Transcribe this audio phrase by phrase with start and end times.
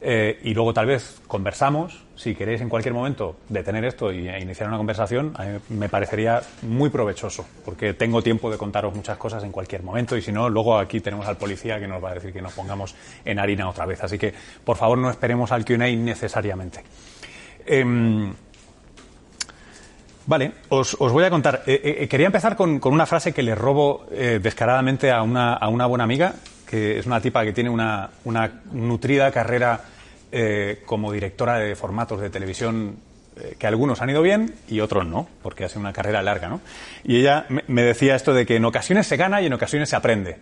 [0.07, 2.05] eh, y luego tal vez conversamos.
[2.15, 5.33] Si queréis en cualquier momento detener esto y e iniciar una conversación,
[5.69, 10.21] me parecería muy provechoso, porque tengo tiempo de contaros muchas cosas en cualquier momento y
[10.21, 12.93] si no, luego aquí tenemos al policía que nos va a decir que nos pongamos
[13.25, 14.03] en harina otra vez.
[14.03, 14.31] Así que,
[14.63, 16.83] por favor, no esperemos al QA necesariamente.
[17.65, 18.31] Em,
[20.27, 21.63] vale, os, voy a contar.
[21.65, 25.87] Eh, eh, quería empezar con, una frase que le robo descaradamente a una, a una
[25.87, 26.35] buena amiga,
[26.69, 29.94] que es una tipa que tiene una, una nutrida carrera
[30.37, 32.97] eh, como directora de formatos de televisión
[33.37, 36.49] eh, que algunos han ido bien y otros no, porque ha sido una carrera larga,
[36.49, 36.59] ¿no?
[37.05, 39.95] Y ella me decía esto de que en ocasiones se gana y en ocasiones se
[39.95, 40.35] aprende.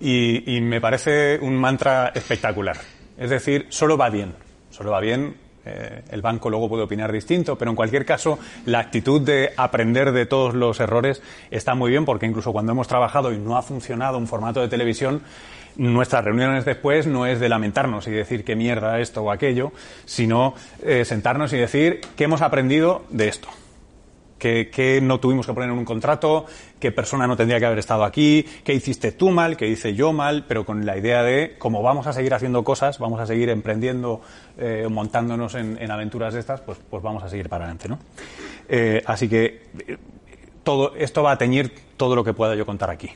[0.00, 2.78] Y, me parece un mantra espectacular.
[3.18, 4.32] Es decir, solo va bien.
[4.70, 5.34] Solo va bien.
[5.66, 10.12] Eh, el banco luego puede opinar distinto, pero en cualquier caso, la actitud de aprender
[10.12, 13.62] de todos los errores está muy bien, porque incluso cuando hemos trabajado y no ha
[13.62, 15.20] funcionado un formato de televisión,
[15.78, 19.72] nuestras reuniones después no es de lamentarnos y decir qué mierda esto o aquello,
[20.04, 23.48] sino eh, sentarnos y decir qué hemos aprendido de esto.
[24.38, 26.46] ¿Qué, no tuvimos que poner en un contrato,
[26.78, 30.12] qué persona no tendría que haber estado aquí, qué hiciste tú mal, qué hice yo
[30.12, 33.48] mal, pero con la idea de cómo vamos a seguir haciendo cosas, vamos a seguir
[33.48, 34.20] emprendiendo,
[34.56, 37.98] eh, montándonos en, aventuras de estas, pues, pues vamos a seguir para adelante, ¿no?
[38.68, 39.62] Eh, así que
[40.62, 43.10] todo esto va a teñir todo lo que pueda yo contar aquí.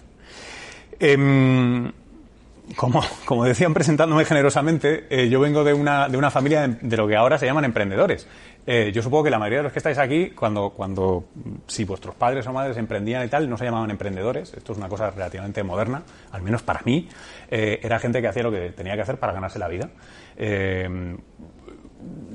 [2.76, 7.08] Como, como, decían presentándome generosamente, eh, yo vengo de una, de una familia de, lo
[7.08, 8.26] que ahora se llaman emprendedores.
[8.66, 11.24] Eh, yo supongo que la mayoría de los que estáis aquí, cuando, cuando
[11.66, 14.54] si vuestros padres o madres emprendían y tal, no se llamaban emprendedores.
[14.54, 17.08] Esto es una cosa relativamente moderna, al menos para mí.
[17.50, 19.90] Eh, era gente que hacía lo que tenía que hacer para ganarse la vida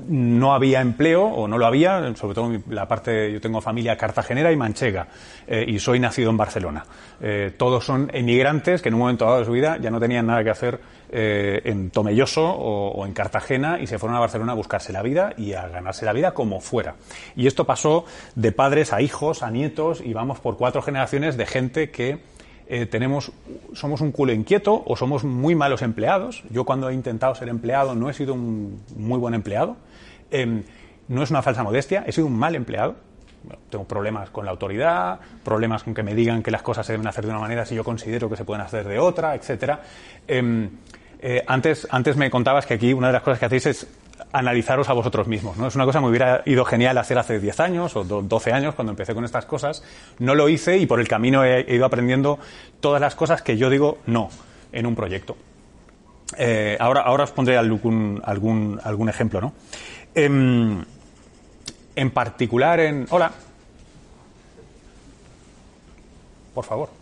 [0.08, 4.50] no había empleo o no lo había, sobre todo la parte, yo tengo familia cartagenera
[4.50, 5.08] y manchega
[5.46, 6.84] eh, y soy nacido en Barcelona.
[7.20, 10.26] Eh, todos son emigrantes que en un momento dado de su vida ya no tenían
[10.26, 10.80] nada que hacer
[11.10, 15.34] eh, en Tomelloso o, en Cartagena y se fueron a Barcelona a buscarse la vida
[15.36, 16.94] y a ganarse la vida como fuera.
[17.36, 21.46] Y esto pasó de padres a hijos, a nietos y vamos por cuatro generaciones de
[21.46, 22.18] gente que
[22.90, 23.32] tenemos,
[23.72, 26.44] somos un culo inquieto o somos muy malos empleados.
[26.50, 29.76] Yo cuando he intentado ser empleado no he sido un muy buen empleado.
[30.30, 30.62] Em,
[31.08, 32.96] no es una falsa modestia, he sido un mal empleado.
[33.70, 37.06] tengo problemas con la autoridad, problemas con que me digan que las cosas se deben
[37.06, 39.80] hacer de una manera si yo considero que se pueden hacer de otra, etcétera.
[40.26, 40.68] Em,
[41.20, 43.86] eh, antes, antes me contabas que aquí una de las cosas que hacéis es
[44.32, 45.56] analizaros a vosotros mismos.
[45.56, 45.66] ¿no?
[45.66, 48.74] Es una cosa que me hubiera ido genial hacer hace 10 años o 12 años
[48.74, 49.82] cuando empecé con estas cosas.
[50.18, 52.38] No lo hice y por el camino he, ido aprendiendo
[52.80, 54.30] todas las cosas que yo digo no
[54.72, 55.36] en un proyecto.
[56.36, 59.40] Eh, ahora, ahora os pondré algún, algún, algún ejemplo.
[59.40, 59.52] ¿no?
[60.14, 60.84] En,
[61.94, 63.06] en particular en...
[63.10, 63.32] Hola.
[66.54, 66.97] Por favor.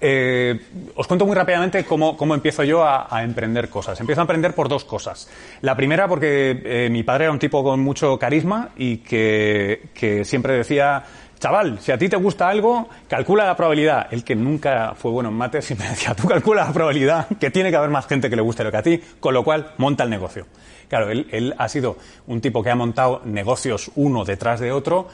[0.00, 0.58] Eh,
[0.94, 4.00] os cuento muy rápidamente cómo, empiezo yo a, emprender cosas.
[4.00, 5.28] Empiezo a emprender por dos cosas.
[5.60, 10.54] La primera porque eh, mi padre era un tipo con mucho carisma y que, siempre
[10.54, 11.04] decía,
[11.38, 14.06] chaval, si a ti te gusta algo, calcula la probabilidad.
[14.10, 17.70] El que nunca fue bueno en mates siempre decía, tú calcula la probabilidad que tiene
[17.70, 20.04] que haber más gente que le guste lo que a ti, con lo cual monta
[20.04, 20.46] el negocio.
[20.88, 25.06] Claro, él, ha sido un tipo que ha montado negocios uno detrás de otro,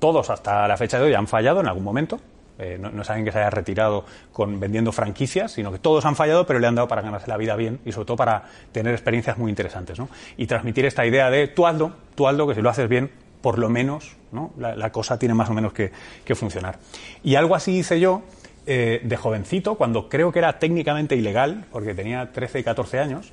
[0.00, 2.18] todos hasta la fecha de hoy han fallado en algún momento.
[2.62, 4.04] Eh, no, es alguien que se haya retirado
[4.36, 7.56] vendiendo franquicias, sino que todos han fallado, pero le han dado para ganarse la vida
[7.56, 9.98] bien y sobre todo para tener experiencias muy interesantes.
[9.98, 10.08] ¿no?
[10.36, 13.10] Y transmitir esta idea de tú hazlo, tú hazlo, que si lo haces bien,
[13.40, 14.52] por lo menos ¿no?
[14.56, 15.90] la, cosa tiene más o menos que,
[16.34, 16.78] funcionar.
[17.24, 18.22] Y algo así hice yo
[18.66, 23.32] eh, de jovencito, cuando creo que era técnicamente ilegal, porque tenía 13 y 14 años,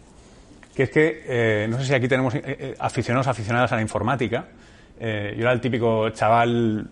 [0.76, 4.48] que es que, eh, no sé si aquí tenemos eh, aficionados, aficionadas a la informática.
[5.00, 5.06] Yo
[5.42, 6.90] era el típico chaval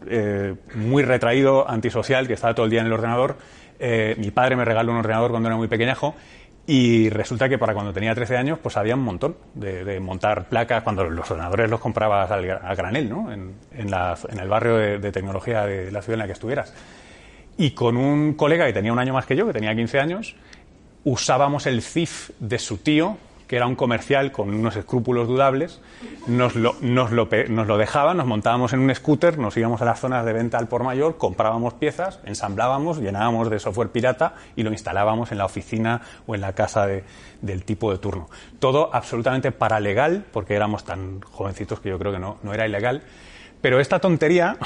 [0.75, 3.38] muy retraído, antisocial, que estaba todo el día en el ordenador.
[4.18, 6.15] mi padre me regaló un ordenador cuando era muy pequeñajo
[6.69, 10.83] y resulta que para cuando tenía 13 años, pues había un montón de, montar placas,
[10.83, 13.31] cuando los ordenadores los comprabas al, a granel, ¿no?
[13.31, 16.74] En, el barrio de, tecnología de la ciudad en la que estuvieras.
[17.57, 20.36] Y con un colega que tenía un año más que yo, que tenía 15 años,
[21.06, 25.81] usábamos el CIF de su tío que era un comercial con unos escrúpulos dudables,
[26.27, 29.85] nos lo, nos lo, nos lo dejaban, nos montábamos en un scooter, nos íbamos a
[29.85, 34.63] las zonas de venta al por mayor, comprábamos piezas, ensamblábamos, llenábamos de software pirata y
[34.63, 37.03] lo instalábamos en la oficina o en la casa de,
[37.41, 38.29] del tipo de turno.
[38.59, 43.03] Todo absolutamente paralegal, porque éramos tan jovencitos que yo creo que no, no era ilegal.
[43.61, 44.57] Pero esta tontería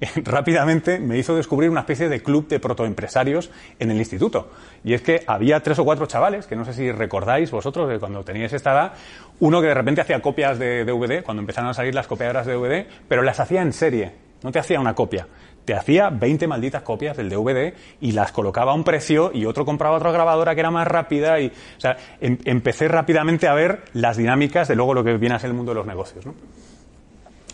[0.24, 4.50] rápidamente me hizo descubrir una especie de club de protoempresarios en el instituto.
[4.84, 7.98] Y es que había tres o cuatro chavales, que no sé si recordáis vosotros de
[7.98, 8.92] cuando teníais esta edad,
[9.40, 12.54] uno que de repente hacía copias de DVD, cuando empezaron a salir las copiadoras de
[12.54, 14.12] DVD, pero las hacía en serie,
[14.42, 15.26] no te hacía una copia.
[15.64, 19.66] Te hacía 20 malditas copias del DVD y las colocaba a un precio y otro
[19.66, 23.82] compraba otra grabadora que era más rápida y, o sea, em, empecé rápidamente a ver
[23.92, 26.34] las dinámicas de luego lo que viene a ser el mundo de los negocios, ¿no?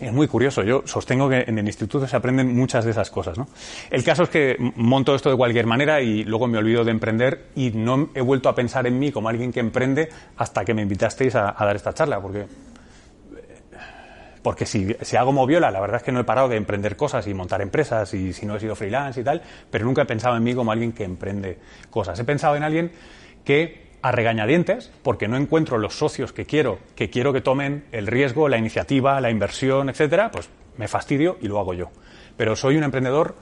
[0.00, 0.62] Es muy curioso.
[0.62, 3.38] Yo sostengo que en el instituto se aprenden muchas de esas cosas.
[3.38, 3.48] ¿no?
[3.90, 7.46] El caso es que monto esto de cualquier manera y luego me olvido de emprender
[7.54, 10.82] y no he vuelto a pensar en mí como alguien que emprende hasta que me
[10.82, 12.20] invitasteis a, dar esta charla.
[12.20, 12.46] Porque,
[14.42, 17.26] porque si, si, hago moviola, la verdad es que no he parado de emprender cosas
[17.26, 19.40] y montar empresas y si no he sido freelance y tal,
[19.70, 21.58] pero nunca he pensado en mí como alguien que emprende
[21.88, 22.18] cosas.
[22.20, 22.92] He pensado en alguien
[23.44, 28.06] que a regañadientes porque no encuentro los socios que quiero, que quiero que tomen el
[28.06, 31.90] riesgo, la iniciativa, la inversión, etcétera, pues me fastidio y lo hago yo.
[32.36, 33.34] Pero soy un emprendedor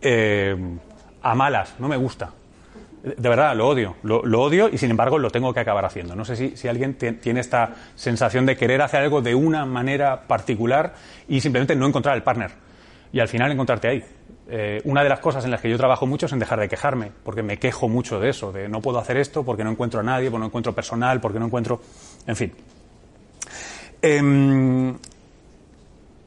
[0.00, 0.56] eh,
[1.22, 2.32] a malas, no me gusta.
[3.02, 3.96] De verdad, lo odio.
[4.02, 6.16] Lo, odio y sin embargo lo tengo que acabar haciendo.
[6.16, 10.22] No sé si, si alguien tiene esta sensación de querer hacer algo de una manera
[10.22, 10.94] particular
[11.28, 12.52] y simplemente no encontrar el partner.
[13.12, 14.04] Y al final encontrarte ahí.
[14.46, 16.68] Eh, una de las cosas en las que yo trabajo mucho es en dejar de
[16.68, 20.00] quejarme, porque me quejo mucho de eso, de no puedo hacer esto porque no encuentro
[20.00, 21.80] a nadie, porque no encuentro personal, porque no encuentro.
[22.26, 22.52] En fin.
[24.02, 24.94] Em,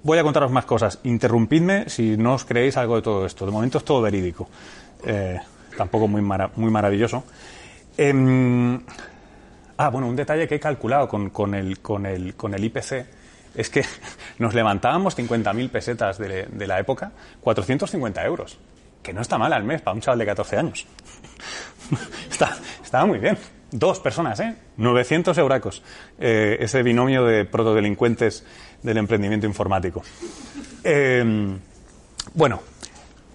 [0.01, 0.99] voy a contaros más cosas.
[1.03, 3.45] Interrumpidme si no os creéis algo de todo esto.
[3.45, 4.49] De momento es todo verídico.
[5.05, 5.39] Eh,
[5.77, 7.23] tampoco muy, muy maravilloso.
[7.95, 8.79] Em,
[9.77, 13.16] ah, bueno, un detalle que he calculado con, con, el, con, el, con el IPC
[13.57, 13.83] es que
[14.39, 17.11] nos levantábamos 50.000 pesetas de, la época,
[17.41, 18.57] 450 euros,
[19.03, 20.85] que no está mal al mes para un chaval de 14 años.
[22.83, 23.37] estaba muy bien.
[23.69, 24.55] Dos personas, ¿eh?
[24.77, 25.83] 900 euracos.
[26.17, 28.45] Eh, ese binomio de protodelincuentes
[28.81, 30.03] del emprendimiento informático.
[30.85, 31.59] Em,
[32.33, 32.61] bueno,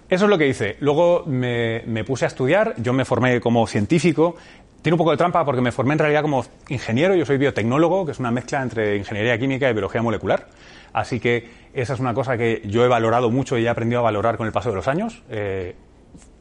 [0.09, 0.77] eso es lo que hice.
[0.79, 4.35] Luego me, puse a estudiar, yo me formé como científico,
[4.83, 8.05] tiene un poco de trampa porque me formé en realidad como ingeniero, yo soy biotecnólogo,
[8.05, 10.49] que es una mezcla entre ingeniería química y biología molecular.
[10.91, 14.03] Así que esa es una cosa que yo he valorado mucho y he aprendido a
[14.03, 15.23] valorar con el paso de los años.
[15.29, 15.75] Eh,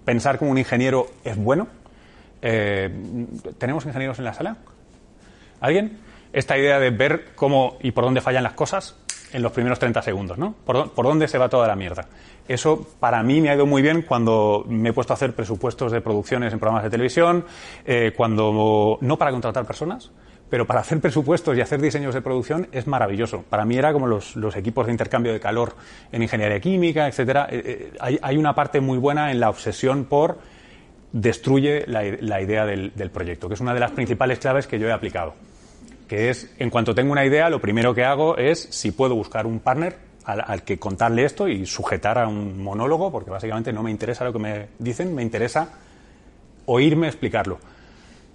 [0.05, 1.69] pensar como un ingeniero es bueno.
[2.43, 2.91] Eh,
[3.59, 4.57] ¿Tenemos ingenieros en la sala?
[5.61, 6.01] ¿Alguien?
[6.33, 8.97] Esta idea de ver cómo y por dónde fallan las cosas
[9.33, 10.55] en los primeros 30 segundos, ¿no?
[10.65, 12.07] Por, dónde se va toda la mierda.
[12.47, 15.93] Eso para mí me ha ido muy bien cuando me he puesto a hacer presupuestos
[15.93, 17.45] de producciones en programas de televisión,
[17.85, 20.11] eh, cuando no para contratar personas,
[20.51, 23.43] pero para hacer presupuestos y hacer diseños de producción es maravilloso.
[23.49, 25.75] Para mí era como los, equipos de intercambio de calor
[26.11, 27.49] en ingeniería química, etcétera.
[27.51, 30.39] Eh, eh, hay, una parte muy buena en la obsesión por
[31.13, 34.93] destruye la, idea del proyecto, que es una de las principales claves que yo he
[34.93, 35.35] aplicado
[36.13, 39.47] que es, en cuanto tengo una idea, lo primero que hago es si puedo buscar
[39.47, 43.91] un partner al, que contarle esto y sujetar a un monólogo, porque básicamente no me
[43.91, 45.71] interesa lo que me dicen, me interesa
[46.67, 47.61] oírme explicarlo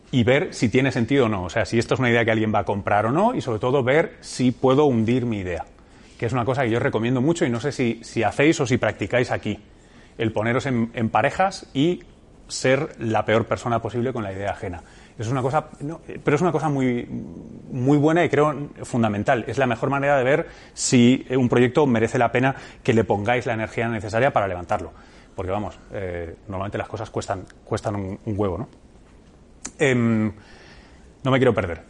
[0.10, 1.44] y ver si tiene sentido o no.
[1.44, 3.42] O sea, si esto es una idea que alguien va a comprar o no, y
[3.42, 5.63] sobre todo ver si puedo hundir mi idea,
[6.18, 8.66] que es una cosa que yo recomiendo mucho y no sé si, si hacéis o
[8.66, 9.60] si practicáis aquí,
[10.18, 12.02] el poneros en, en parejas y
[12.48, 14.82] ser la peor persona posible con la idea ajena.
[15.18, 15.68] Es una cosa,
[16.24, 17.08] pero es una cosa muy,
[17.72, 19.46] muy buena y creo fundamental.
[19.48, 23.48] Es la mejor manera de ver si un proyecto merece la pena que le pongáis
[23.48, 24.92] la energía necesaria para levantarlo.
[25.36, 28.68] Porque vamos, eh, normalmente las cosas cuestan, cuestan un, huevo, ¿no?
[29.80, 30.32] Em,
[31.24, 31.82] no me quiero perder.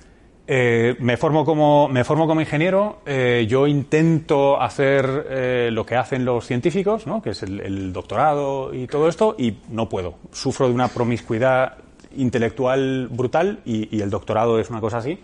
[0.49, 6.23] Eh, me, formo como, me formo como ingeniero, eh, yo intento hacer lo que hacen
[6.23, 7.21] los científicos, ¿no?
[7.21, 10.15] que es el, doctorado y todo esto, y no puedo.
[10.31, 11.77] Sufro de una promiscuidad
[12.15, 15.19] intelectual brutal y, el doctorado es una cosa así.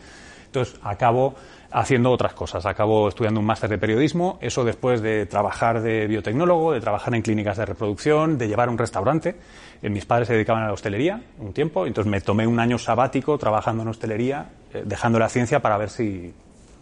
[0.45, 1.35] Entonces acabo
[1.71, 2.65] haciendo otras cosas.
[2.65, 7.23] Acabo estudiando un máster de periodismo, eso después de trabajar de biotecnólogo, de trabajar en
[7.23, 9.35] clínicas de reproducción, de llevar un restaurante.
[9.81, 12.77] Eh, mis padres se dedicaban a la hostelería un tiempo, entonces me tomé un año
[12.77, 16.31] sabático trabajando en hostelería, eh, dejando la ciencia para ver si,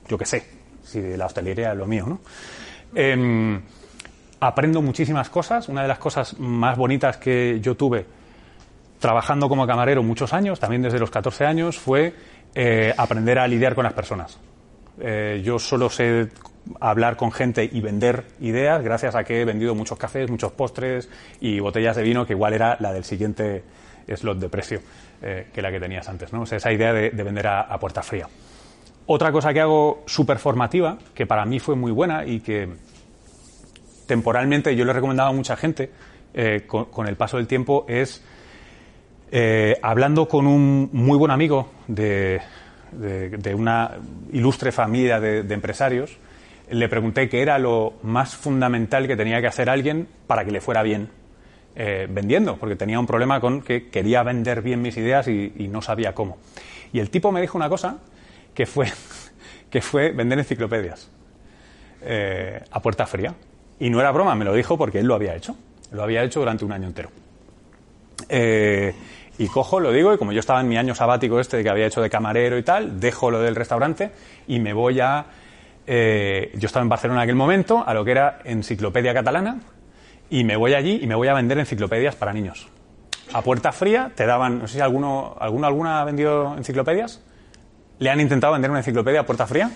[0.10, 0.46] yo qué sé,
[0.84, 2.20] si la hostelería es lo mío, ¿no?
[2.94, 3.62] Em,
[4.42, 5.70] aprendo muchísimas cosas.
[5.70, 8.06] Una de las cosas más bonitas que yo tuve
[9.02, 12.14] trabajando como camarero muchos años, también desde los 14 años, fue
[12.54, 14.40] eh, aprender a lidiar con las personas.
[15.00, 16.30] Eh, yo solo sé
[16.80, 21.10] hablar con gente y vender ideas gracias a que he vendido muchos cafés, muchos postres
[21.40, 23.64] y botellas de vino que igual era la del siguiente
[24.08, 24.82] slot de precio
[25.24, 26.32] eh, que la que tenías antes.
[26.32, 26.42] ¿no?
[26.42, 28.28] O sea, esa idea de, vender a, puerta fría.
[29.08, 32.70] Otra cosa que hago súper formativa, que para mí fue muy buena y que
[34.06, 35.90] temporalmente yo le recomendaba a mucha gente
[36.68, 38.24] con, el paso del tiempo, es
[39.34, 42.42] eh, hablando con un muy buen amigo de,
[43.56, 43.92] una
[44.34, 46.18] ilustre familia de, empresarios,
[46.70, 50.60] le pregunté qué era lo más fundamental que tenía que hacer alguien para que le
[50.60, 51.08] fuera bien
[51.78, 55.82] eh, vendiendo, porque tenía un problema con que quería vender bien mis ideas y, no
[55.82, 56.38] sabía cómo.
[56.92, 58.00] Y el tipo me dijo una cosa
[58.54, 58.88] que fue,
[59.70, 61.10] que fue vender enciclopedias
[62.02, 63.34] eh, a puerta fría.
[63.80, 65.56] Y no era broma, me lo dijo porque él lo había hecho.
[65.92, 67.10] Lo había hecho durante un año entero.
[69.42, 71.88] Y cojo, lo digo, y como yo estaba en mi año sabático este que había
[71.88, 74.12] hecho de camarero y tal, dejo lo del restaurante
[74.48, 75.26] y me voy a...
[75.88, 79.60] yo estaba en Barcelona en aquel momento, a lo que era Enciclopedia Catalana,
[80.30, 82.68] y me voy allí y me voy a vender enciclopedias para niños.
[83.34, 87.24] A puerta fría te daban, no sé si alguno, alguno alguna ha vendido enciclopedias.
[87.98, 89.72] ¿Le han intentado vender una enciclopedia a puerta fría?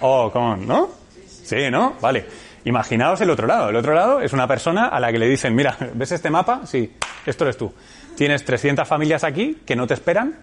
[0.00, 0.56] Oh, ¿cómo?
[0.56, 0.90] ¿No?
[1.26, 1.94] Sí, ¿no?
[2.00, 2.26] Vale.
[2.64, 3.70] Imaginaos el otro lado.
[3.70, 6.62] El otro lado es una persona a la que le dicen, mira, ¿ves este mapa?
[6.64, 6.92] Sí,
[7.24, 7.72] esto eres tú.
[8.16, 10.36] Tienes 300 familias aquí que no te esperan.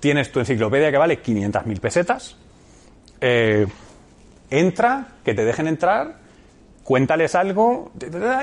[0.00, 2.36] Tienes tu enciclopedia que vale 500.000 pesetas.
[3.20, 3.66] Eh,
[4.50, 6.24] entra, que te dejen entrar
[6.84, 7.92] cuéntales algo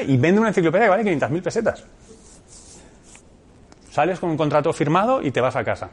[0.07, 1.85] y vende una enciclopedia que vale 500.000 pesetas.
[3.91, 5.91] Sales con un contrato firmado y te vas a casa.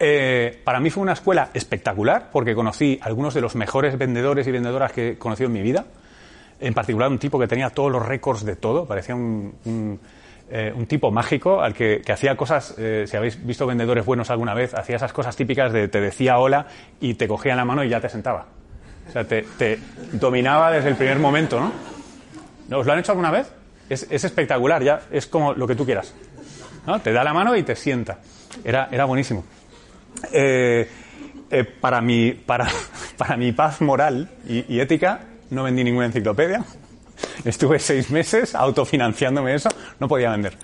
[0.00, 4.50] Eh, para mí fue una escuela espectacular porque conocí algunos de los mejores vendedores y
[4.50, 5.86] vendedoras que he conocido en mi vida.
[6.60, 10.00] En particular un tipo que tenía todos los récords de todo, parecía un,
[10.50, 14.74] eh, tipo mágico al que, hacía cosas, eh, si habéis visto vendedores buenos alguna vez,
[14.74, 16.66] hacía esas cosas típicas de te decía hola
[17.00, 18.46] y te cogía la mano y ya te sentaba.
[19.08, 19.78] O sea, te,
[20.12, 22.78] dominaba desde el primer momento, ¿no?
[22.78, 23.50] ¿Os lo han hecho alguna vez?
[23.88, 26.14] Es, espectacular, ya es como lo que tú quieras.
[26.86, 27.00] ¿no?
[27.00, 28.18] Te da la mano y te sienta.
[28.62, 29.44] Era, era buenísimo.
[30.32, 30.88] Eh,
[31.50, 32.68] eh, para, mi, para,
[33.16, 36.64] para mi paz moral y, ética, no vendí ninguna enciclopedia.
[37.44, 39.68] Estuve seis meses autofinanciándome eso.
[40.00, 40.56] No podía vender.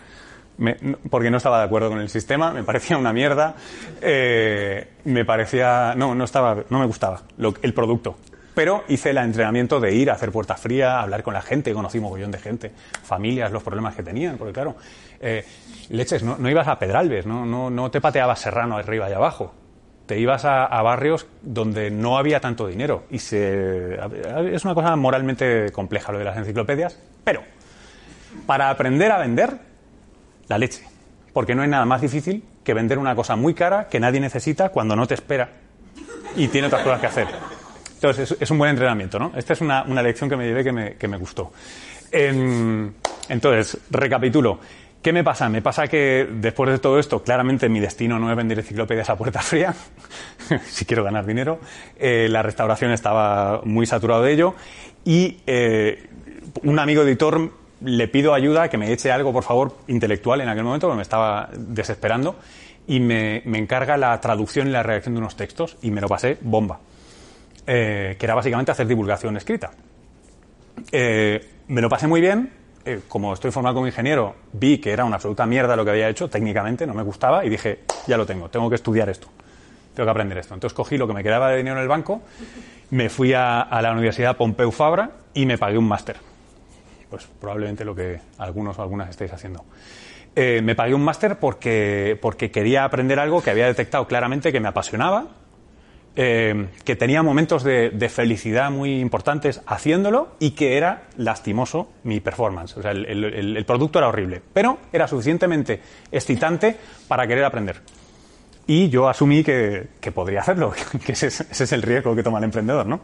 [1.10, 3.56] porque no estaba de acuerdo con el sistema, me parecía una mierda,
[4.00, 7.22] eh, me parecía, no, no estaba, no me gustaba
[7.62, 8.16] el producto.
[8.54, 11.98] Pero hice el entrenamiento de ir a hacer puerta fría, hablar con la gente, conocí
[11.98, 12.70] un mogollón de gente,
[13.02, 14.76] familias, los problemas que tenían, porque claro,
[15.20, 15.44] eh,
[15.88, 19.52] leches, no, ibas a Pedralbes, no, no, no te pateabas Serrano arriba y abajo,
[20.06, 23.04] te ibas a, barrios donde no había tanto dinero.
[23.11, 23.99] Y se,
[24.52, 27.42] es una cosa moralmente compleja lo de las enciclopedias, pero
[28.46, 29.58] para aprender a vender,
[30.49, 30.84] la leche.
[31.32, 34.68] Porque no hay nada más difícil que vender una cosa muy cara que nadie necesita
[34.68, 35.50] cuando no te espera
[36.37, 37.26] y tiene otras cosas que hacer.
[37.94, 39.32] Entonces, es, un buen entrenamiento, ¿no?
[39.34, 41.52] Esta es una, lección que me llevé que me, que me gustó.
[42.12, 42.92] Em,
[43.28, 44.58] entonces, recapitulo.
[45.04, 45.50] ¿Qué me pasa?
[45.50, 49.16] Me pasa que después de todo esto, claramente mi destino no es vender enciclopedias a
[49.16, 49.75] puerta fría,
[50.64, 51.61] si quiero ganar dinero.
[51.99, 54.54] Eh, la restauración estaba muy saturado de ello
[55.04, 56.08] y eh,
[56.62, 60.64] un amigo editor le pido ayuda, que me eche algo, por favor, intelectual en aquel
[60.64, 62.37] momento, porque me estaba desesperando,
[62.87, 66.38] y me, encarga la traducción y la redacción de unos textos, y me lo pasé
[66.40, 66.80] bomba.
[67.66, 69.70] Eh, que era básicamente hacer divulgación escrita.
[70.90, 75.16] Me lo pasé muy bien, eh, como estoy formado como ingeniero, vi que era una
[75.16, 78.48] absoluta mierda lo que había hecho, técnicamente no me gustaba, y dije, ya lo tengo,
[78.50, 79.28] tengo que estudiar esto,
[79.94, 80.54] tengo que aprender esto.
[80.54, 82.22] Entonces cogí lo que me quedaba de dinero en el banco,
[82.90, 86.16] me fui a, la Universidad Pompeu Fabra y me pagué un máster.
[87.08, 89.64] Pues probablemente lo que algunos o algunas estáis haciendo.
[90.36, 94.68] me pagué un máster porque, porque quería aprender algo que había detectado claramente que me
[94.68, 95.28] apasionaba
[96.16, 102.76] eh, que tenía momentos de, felicidad muy importantes haciéndolo y que era lastimoso mi performance.
[102.76, 105.80] O sea, el, producto era horrible, pero era suficientemente
[106.12, 106.76] excitante
[107.09, 107.80] para querer aprender.
[108.64, 110.73] Y yo asumí que, podría hacerlo,
[111.04, 113.00] que ese es, el riesgo que toma el emprendedor, ¿no?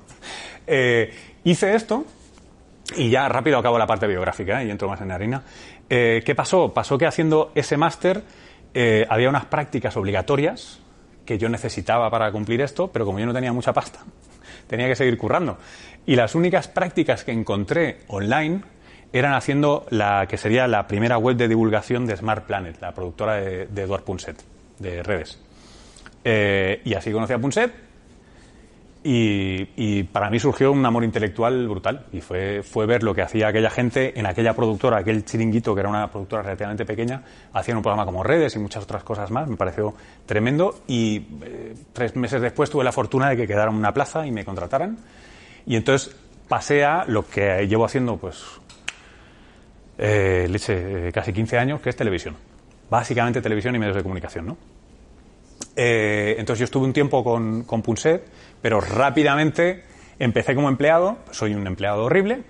[0.69, 1.13] Eh,
[1.43, 2.05] hice esto
[2.97, 4.67] y ya rápido acabo la parte biográfica ¿eh?
[4.67, 5.43] y entro más en la harina.
[5.89, 6.73] ¿Qué pasó?
[6.73, 8.23] Pasó que haciendo ese máster
[9.09, 10.80] había unas prácticas obligatorias
[11.31, 14.01] que yo necesitaba para cumplir esto, pero como yo no tenía mucha pasta,
[14.67, 15.59] tenía que seguir currando.
[16.05, 18.63] Y las únicas prácticas que encontré online
[19.13, 23.35] eran haciendo la que sería la primera web de divulgación de Smart Planet, la productora
[23.35, 24.43] de, de Eduard Punset,
[24.81, 25.39] de redes.
[26.25, 27.90] Eh, y así conocí a Punset
[29.03, 33.49] y, para mí surgió un amor intelectual brutal y fue, fue ver lo que hacía
[33.49, 37.83] aquella gente en aquella productora, aquel chiringuito que era una productora relativamente pequeña, hacían un
[37.83, 39.95] programa como redes y muchas otras cosas más, me pareció
[40.27, 44.33] tremendo y eh, tres meses después tuve la fortuna de que quedara una plaza y
[44.33, 44.99] me contrataran
[45.65, 46.15] Y entonces
[46.49, 48.45] pasé a lo que llevo haciendo, pues,
[49.97, 52.35] eh, leche, eh, casi 15 años, que es televisión.
[52.91, 54.57] Básicamente televisión y medios de comunicación, ¿no?
[55.77, 58.25] Eh, entonces yo estuve un tiempo con, con Punset,
[58.63, 59.85] pero rápidamente
[60.19, 62.43] empecé como empleado, soy un empleado horrible,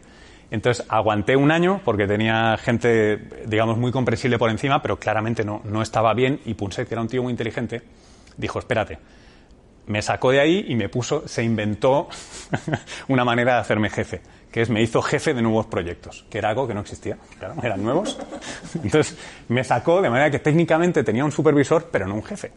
[0.50, 5.62] entonces aguanté un año porque tenía gente, digamos, muy comprensible por encima, pero claramente no,
[5.64, 7.82] no estaba bien y Punset, que era un tío muy inteligente,
[8.36, 8.98] dijo, espérate,
[9.86, 12.08] me sacó de ahí y me puso, se inventó
[13.08, 16.50] una manera de hacerme jefe, que es me hizo jefe de nuevos proyectos, que era
[16.50, 18.18] algo que no existía, claro, eran nuevos.
[18.82, 19.16] Entonces
[19.48, 22.52] me sacó de manera que técnicamente tenía un supervisor, pero no un jefe.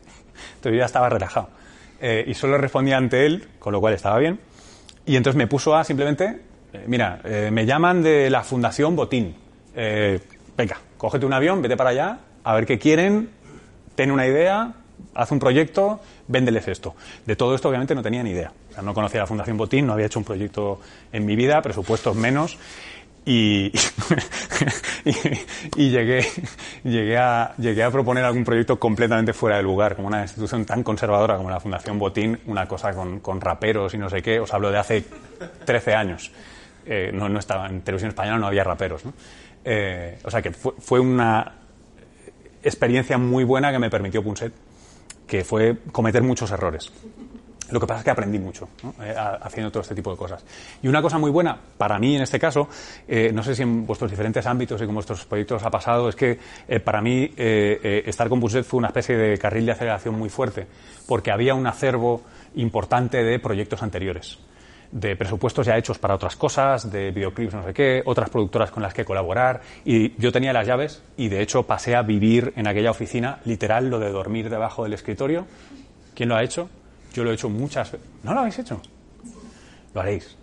[0.56, 1.50] Entonces ya estaba relajado.
[2.06, 4.38] Eh, y solo respondía ante él, con lo cual estaba bien.
[5.06, 6.42] Y entonces me puso a simplemente,
[6.74, 9.34] eh, mira, eh, me llaman de la Fundación Botín.
[9.74, 13.30] venga, cógete un avión, vete para allá, a ver qué quieren,
[13.96, 14.74] ten una idea,
[15.16, 16.94] haz un proyecto, véndeles esto.
[17.26, 18.52] De todo esto obviamente no tenía ni idea.
[18.84, 20.82] No conocía la Fundación Botín, no había hecho un proyecto
[21.14, 22.58] en mi vida, presupuestos menos.
[25.75, 26.25] Y, llegué,
[26.84, 30.84] llegué, a, llegué a proponer algún proyecto completamente fuera de lugar, como una institución tan
[30.84, 34.39] conservadora como la Fundación Botín, una cosa con, con raperos y no sé qué.
[34.39, 35.03] Os hablo de hace
[35.65, 36.32] 13 años.
[36.86, 39.03] Eh, no, estaba en televisión española, no había raperos.
[39.63, 41.53] Eh, o sea que fue, fue, una
[42.62, 44.53] experiencia muy buena que me permitió Punset
[45.27, 46.92] que fue cometer muchos errores.
[47.74, 48.70] Lo que pasa es que aprendí mucho
[49.01, 50.46] eh, haciendo todo este tipo de cosas.
[50.84, 52.70] Y una cosa muy buena para mí en este caso,
[53.08, 56.15] eh, no sé si en vuestros diferentes ámbitos y con vuestros proyectos ha pasado, es
[56.15, 56.38] que
[56.68, 60.68] eh, para mí estar con Buset fue una especie de carril de aceleración muy fuerte,
[61.08, 62.22] porque había un acervo
[62.53, 64.38] importante de proyectos anteriores
[64.92, 68.84] de presupuestos ya hechos para otras cosas, de videoclips, no sé qué, otras productoras con
[68.84, 69.62] las que colaborar.
[69.84, 73.89] Y yo tenía las llaves y de hecho pasé a vivir en aquella oficina, literal,
[73.89, 75.48] lo de dormir debajo del escritorio.
[76.13, 76.70] ¿Quién lo ha hecho?
[77.13, 78.08] Yo lo he hecho muchas veces.
[78.24, 78.82] ¿No lo habéis hecho?
[79.93, 80.36] Lo haréis.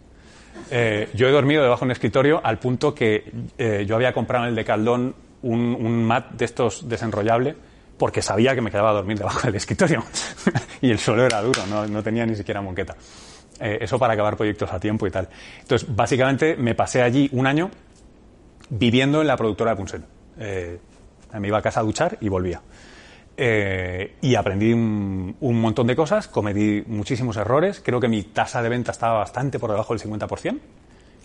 [0.70, 4.44] Eh, yo he dormido debajo de un escritorio al punto que eh, yo había comprado
[4.44, 7.56] en el de Caldón un, un mat de estos desenrollable
[8.00, 10.02] porque sabía que me quedaba a dormir debajo del escritorio.
[10.80, 12.96] y el suelo era duro, no, tenía ni siquiera monqueta.
[13.60, 15.28] Eh, eso para acabar proyectos a tiempo y tal.
[15.60, 17.70] Entonces, básicamente me pasé allí un año
[18.70, 20.02] viviendo en la productora de Punset.
[20.38, 20.78] Eh,
[21.38, 22.62] me iba a casa a duchar y volvía.
[23.42, 27.80] Eh, y aprendí un, montón de cosas, cometí muchísimos errores.
[27.82, 30.58] Creo que mi tasa de venta estaba bastante por debajo del 50%,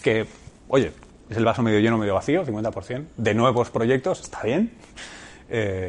[0.01, 0.25] que,
[0.69, 0.93] oye,
[1.29, 4.71] es el vaso medio lleno, medio vacío, 50%, de nuevos proyectos, está bien.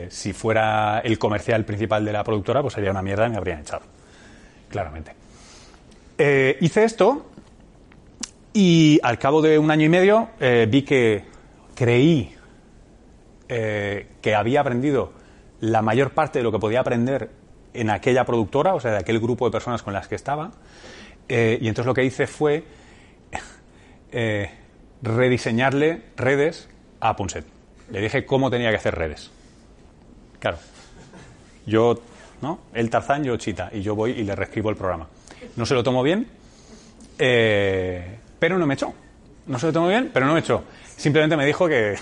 [0.09, 3.61] si fuera el comercial principal de la productora, pues sería una mierda y me habrían
[3.61, 3.83] echado,
[4.69, 5.27] claramente.
[6.19, 7.27] Eh, hice esto
[8.55, 11.25] y al cabo de un año y medio eh, vi que
[11.75, 12.35] creí
[13.51, 15.13] eh, que había aprendido
[15.61, 17.31] la mayor parte de lo que podía aprender
[17.75, 20.53] en aquella productora, o sea, de aquel grupo de personas con las que estaba.
[21.29, 22.65] y entonces lo que hice fue
[25.03, 26.69] rediseñarle redes
[27.01, 27.45] a Punset.
[27.91, 29.31] Le dije cómo tenía que hacer redes.
[30.41, 30.59] Claro.
[31.67, 32.01] Yo,
[32.43, 32.61] ¿no?
[32.73, 33.71] El Tarzán, yo Chita.
[33.73, 35.09] Y yo voy y le reescribo el programa.
[35.57, 36.27] No se lo tomo bien,
[37.19, 38.93] eh, pero no me echó.
[39.47, 40.65] No se lo tomo bien, pero no me echó.
[40.97, 41.97] Simplemente me dijo que,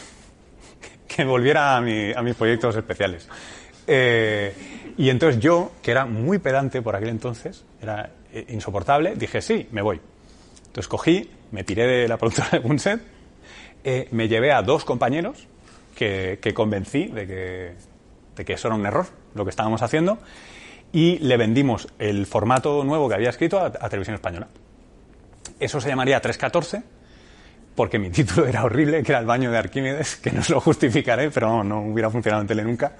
[1.14, 3.29] que volviera a, mis proyectos especiales.
[3.87, 4.55] Eh,
[4.96, 9.68] y entonces yo, que era muy pedante por aquel entonces, era eh, insoportable, dije, sí,
[9.72, 10.00] me voy.
[10.66, 13.00] Entonces cogí, me tiré de la productora de Punset,
[14.11, 15.46] me llevé a dos compañeros
[15.94, 17.72] que, que convencí de que,
[18.37, 20.18] de que eso era un error, lo que estábamos haciendo,
[20.94, 24.46] y le vendimos el formato nuevo que había escrito a, Televisión Española.
[25.59, 26.83] Eso se llamaría 314
[27.74, 30.60] porque mi título era horrible, que era el baño de Arquímedes, que no se lo
[30.60, 32.92] justificaré, pero no, hubiera funcionado en tele nunca.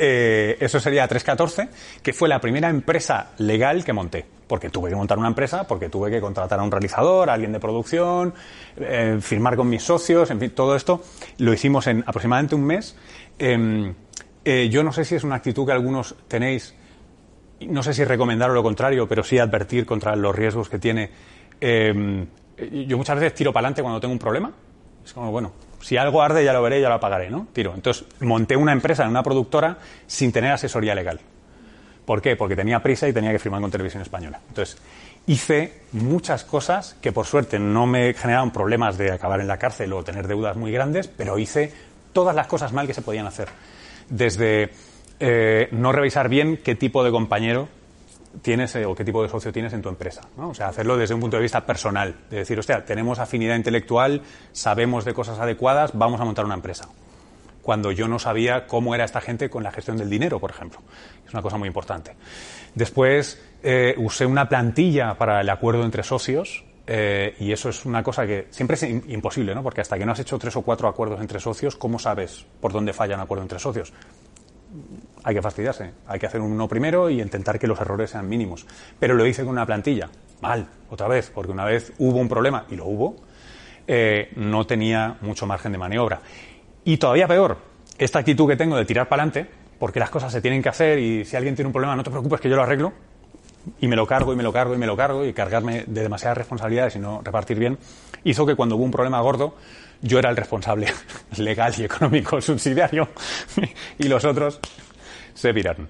[0.00, 1.68] Eh, eso sería 314,
[2.02, 5.88] que fue la primera empresa legal que monté, porque tuve que montar una empresa, porque
[5.88, 8.32] tuve que contratar a un realizador, a alguien de producción,
[8.76, 11.02] eh, firmar con mis socios, en fin, todo esto
[11.38, 12.96] lo hicimos en aproximadamente un mes.
[13.40, 13.92] Em,
[14.44, 16.74] eh, yo no sé si es una actitud que algunos tenéis
[17.60, 21.10] no sé si recomendar o lo contrario, pero sí advertir contra los riesgos que tiene.
[22.86, 24.52] Yo muchas veces tiro para adelante cuando tengo un problema.
[25.04, 27.46] Es como, bueno, si algo arde ya lo veré, ya lo apagaré, ¿no?
[27.52, 27.74] Tiro.
[27.74, 31.20] Entonces, monté una empresa en una productora sin tener asesoría legal.
[32.04, 32.36] ¿Por qué?
[32.36, 34.40] Porque tenía prisa y tenía que firmar con Televisión Española.
[34.48, 34.78] Entonces,
[35.26, 39.92] hice muchas cosas que por suerte no me generaron problemas de acabar en la cárcel
[39.92, 41.72] o tener deudas muy grandes, pero hice
[42.12, 43.48] todas las cosas mal que se podían hacer.
[44.08, 44.70] Desde
[45.20, 47.68] eh, no revisar bien qué tipo de compañero
[48.42, 50.22] tienes eh, o qué tipo de socio tienes en tu empresa.
[50.36, 52.14] O sea, hacerlo desde un punto de vista personal.
[52.30, 56.88] De decir, hostia, tenemos afinidad intelectual, sabemos de cosas adecuadas, vamos a montar una empresa.
[57.62, 60.80] Cuando yo no sabía cómo era esta gente con la gestión del dinero, por ejemplo.
[61.26, 62.16] Es una cosa muy importante.
[62.74, 68.02] Después eh, usé una plantilla para el acuerdo entre socios, Eh, y eso es una
[68.02, 69.62] cosa que siempre es imposible, ¿no?
[69.62, 72.72] Porque hasta que no has hecho tres o cuatro acuerdos entre socios, ¿cómo sabes por
[72.72, 73.92] dónde falla un acuerdo entre socios?
[75.24, 78.66] Hay que fastidiarse, hay que hacer uno primero y intentar que los errores sean mínimos.
[78.98, 80.08] Pero lo hice con una plantilla,
[80.40, 83.16] mal, otra vez, porque una vez hubo un problema, y lo hubo,
[83.86, 86.20] eh, no tenía mucho margen de maniobra.
[86.84, 87.58] Y todavía peor,
[87.98, 90.98] esta actitud que tengo de tirar para adelante, porque las cosas se tienen que hacer
[90.98, 92.92] y si alguien tiene un problema, no te preocupes que yo lo arreglo,
[93.80, 96.02] y me lo cargo y me lo cargo y me lo cargo y cargarme de
[96.02, 97.78] demasiadas responsabilidades y no repartir bien,
[98.24, 99.54] hizo que cuando hubo un problema gordo
[100.00, 100.88] yo era el responsable
[101.36, 103.08] legal y económico subsidiario
[103.98, 104.60] y los otros
[105.34, 105.88] se viraron.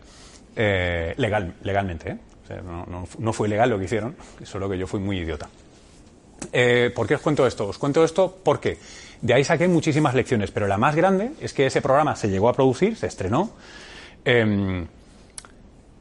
[0.56, 2.18] Eh, legal, legalmente, ¿eh?
[3.18, 5.48] no, fue legal lo que hicieron, solo que yo fui muy idiota.
[6.52, 7.68] Eh, ¿Por qué os cuento esto?
[7.68, 8.78] Os cuento esto porque
[9.20, 12.48] de ahí saqué muchísimas lecciones, pero la más grande es que ese programa se llegó
[12.48, 13.50] a producir, se estrenó.
[14.24, 14.86] Em,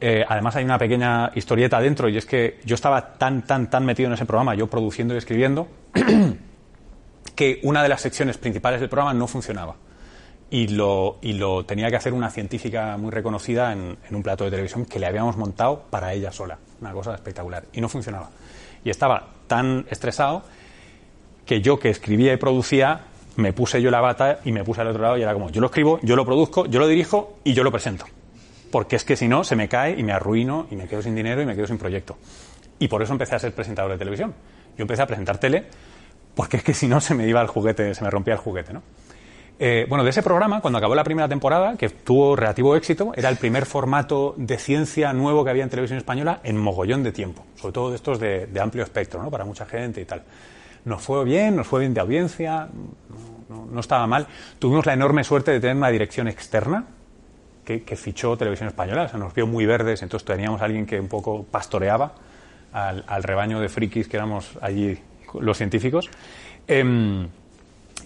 [0.00, 3.84] eh, además hay una pequeña historieta dentro y es que yo estaba tan, tan, tan
[3.84, 5.66] metido en ese programa, yo produciendo y escribiendo,
[7.34, 9.76] que una de las secciones principales del programa no funcionaba.
[10.50, 14.50] Y lo, y lo tenía que hacer una científica muy reconocida en, un plato de
[14.50, 16.58] televisión que le habíamos montado para ella sola.
[16.80, 17.64] Una cosa espectacular.
[17.74, 18.30] Y no funcionaba.
[18.82, 20.42] Y estaba tan estresado
[21.44, 23.00] que yo que escribía y producía
[23.36, 25.60] me puse yo la bata y me puse al otro lado y era como, yo
[25.60, 28.06] lo escribo, yo lo produzco, yo lo dirijo y yo lo presento
[28.70, 31.14] porque es que si no se me cae y me arruino y me quedo sin
[31.14, 32.16] dinero y me quedo sin proyecto.
[32.78, 34.34] Y por eso empecé a ser presentador de televisión.
[34.76, 35.64] Yo empecé a presentar tele
[36.34, 38.72] porque es que si no se me iba el juguete, se me rompía el juguete,
[38.72, 38.82] ¿no?
[39.60, 43.28] Eh, bueno, de ese programa, cuando acabó la primera temporada, que tuvo relativo éxito, era
[43.28, 47.44] el primer formato de ciencia nuevo que había en televisión española en mogollón de tiempo,
[47.56, 49.32] sobre todo de estos de, amplio espectro, ¿no?
[49.32, 50.22] Para mucha gente y tal.
[50.84, 52.68] Nos fue bien, nos fue bien de audiencia,
[53.48, 54.28] no estaba mal.
[54.60, 56.84] Tuvimos la enorme suerte de tener una dirección externa,
[57.76, 59.04] que, fichó Televisión Española.
[59.04, 62.12] O sea, nos vio muy verdes, entonces teníamos alguien que un poco pastoreaba
[62.72, 64.98] al, rebaño de frikis que éramos allí
[65.40, 66.08] los científicos.
[66.66, 67.28] Em,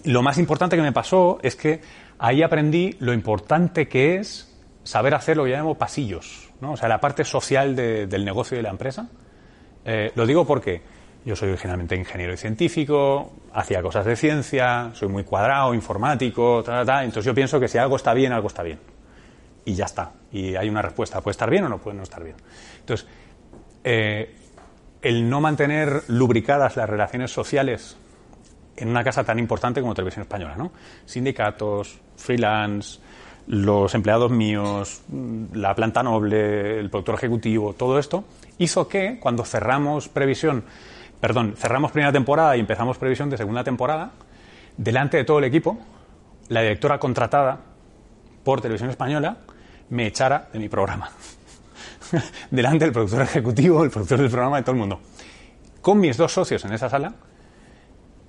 [0.05, 1.81] lo más importante que me pasó es que
[2.19, 4.49] ahí aprendí lo importante que es
[4.83, 6.73] saber hacer lo que llamamos pasillos, ¿no?
[6.73, 9.07] o sea, la parte social del negocio y de la empresa.
[9.85, 10.81] Eh, lo digo porque
[11.25, 16.85] yo soy originalmente ingeniero y científico, hacía cosas de ciencia, soy muy cuadrado, informático, tal,
[16.85, 18.92] tal, entonces yo pienso que si algo está bien, algo está bien
[19.65, 20.11] y ya está.
[20.31, 21.21] Y hay una respuesta.
[21.21, 22.35] ¿Puede estar bien o no puede no estar bien?
[22.79, 23.07] Entonces,
[23.83, 24.35] eh,
[25.01, 27.97] el no mantener lubricadas las relaciones sociales
[28.75, 30.71] en una casa tan importante como Televisión Española, ¿no?
[31.05, 32.99] Sindicatos, freelance,
[33.47, 35.01] los empleados míos,
[35.53, 38.23] la planta noble, el productor ejecutivo, todo esto,
[38.57, 40.63] hizo que cuando cerramos previsión,
[41.19, 44.11] perdón, cerramos primera temporada y empezamos previsión de segunda temporada,
[44.77, 45.77] delante de todo el equipo,
[46.47, 47.59] la directora contratada
[48.43, 49.37] por Televisión Española
[49.93, 51.09] me echara de mi programa.
[52.51, 54.99] Delante del productor ejecutivo, el productor del programa, de todo el mundo.
[55.81, 57.13] Con mis dos socios en esa sala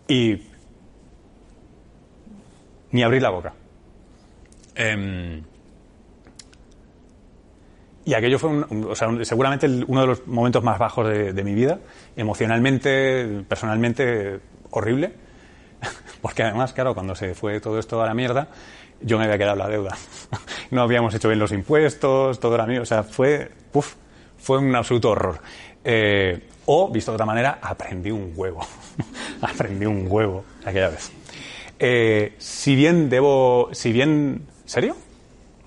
[0.06, 0.42] y
[2.90, 3.54] ni abrir la boca.
[4.74, 5.42] Em,
[8.04, 8.66] y aquello fue
[9.24, 11.78] seguramente uno de los momentos más bajos de, mi vida,
[12.14, 15.14] emocionalmente, personalmente, horrible.
[16.20, 18.48] Porque además, claro, cuando se fue todo esto a la mierda,
[19.00, 19.96] yo me había quedado la deuda.
[20.70, 22.82] no habíamos hecho bien los impuestos, todo era mío.
[22.82, 23.50] O sea, fue,
[24.38, 25.40] fue un absoluto horror.
[25.84, 28.66] Eh, o, visto de otra manera, aprendí un huevo.
[29.42, 31.12] aprendí un huevo aquella vez.
[31.78, 33.68] Eh, si bien debo.
[33.72, 34.46] Si bien.
[34.64, 34.96] ¿Serio?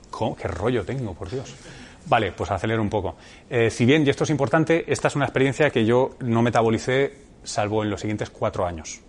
[0.10, 0.36] ¿Cómo?
[0.36, 1.54] ¿Qué rollo tengo, por Dios?
[2.08, 3.18] Vale, pues acelero un poco.
[3.50, 7.14] Eh, si bien, y esto es importante, esta es una experiencia que yo no metabolicé
[7.44, 9.02] salvo en los siguientes cuatro años.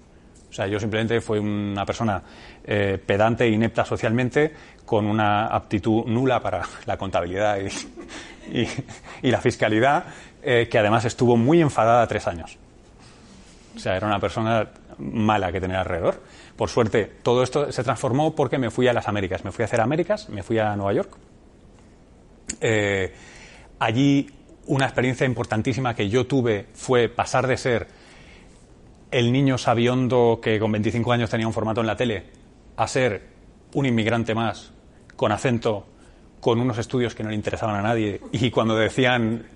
[0.50, 2.22] O sea, yo simplemente fui una persona
[2.64, 4.52] eh, pedante e inepta socialmente,
[4.84, 7.58] con una aptitud nula para la contabilidad
[9.22, 10.04] y, la fiscalidad,
[10.42, 12.56] eh, que además estuvo muy enfadada tres años.
[13.76, 14.66] O sea, era una persona
[14.98, 16.22] mala que tenía alrededor.
[16.56, 19.44] Por suerte, todo esto se transformó porque me fui a las Américas.
[19.44, 21.10] Me fui a hacer Américas, me fui a Nueva York.
[22.60, 23.14] Eh,
[23.78, 24.28] allí
[24.66, 27.86] una experiencia importantísima que yo tuve fue pasar de ser
[29.10, 32.26] el niño sabiondo que con 25 años tenía un formato en la tele
[32.76, 33.22] a ser
[33.74, 34.72] un inmigrante más
[35.16, 35.86] con acento,
[36.40, 39.46] con unos estudios que no le interesaban a nadie y cuando decían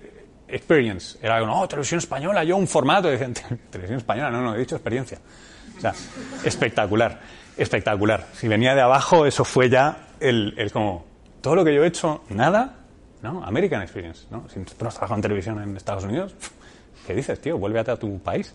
[0.47, 3.33] experience, era como, no, televisión española, yo un formato, decían,
[3.69, 5.19] televisión española, no, no, he dicho experiencia.
[5.77, 5.93] O sea,
[6.43, 7.19] espectacular,
[7.57, 8.27] espectacular.
[8.33, 11.05] Si venía de abajo, eso fue ya el, el como,
[11.41, 12.75] todo lo que yo he hecho, nada,
[13.21, 13.43] ¿no?
[13.43, 14.47] American Experience, ¿no?
[14.49, 16.35] Si no has trabajado en televisión en Estados Unidos,
[17.05, 17.57] ¿qué dices, tío?
[17.57, 18.53] Vuélvete a tu país.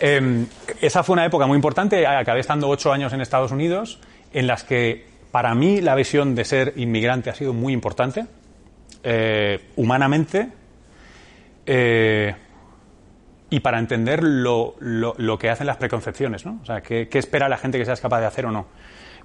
[0.00, 0.46] Em,
[0.80, 2.06] esa fue una época muy importante.
[2.06, 3.98] Acabé estando ocho años en Estados Unidos,
[4.32, 8.26] en las que para mí la visión de ser inmigrante ha sido muy importante,
[9.02, 10.48] eh, humanamente,
[11.66, 12.34] eh,
[13.48, 16.58] y para entender lo, lo, que hacen las preconcepciones, ¿no?
[16.62, 18.66] O sea, qué espera la gente que seas capaz de hacer o no